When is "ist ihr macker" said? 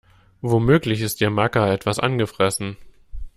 1.01-1.71